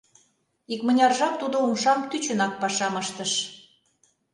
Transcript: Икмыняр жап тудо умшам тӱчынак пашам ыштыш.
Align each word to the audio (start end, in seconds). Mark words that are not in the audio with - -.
Икмыняр 0.73 1.13
жап 1.19 1.33
тудо 1.41 1.57
умшам 1.65 1.99
тӱчынак 2.09 2.53
пашам 2.61 2.93
ыштыш. 3.01 3.31